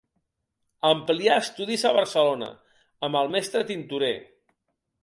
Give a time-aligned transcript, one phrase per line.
[0.91, 2.49] Amplià estudis a Barcelona
[3.11, 4.15] amb el mestre Tintorer.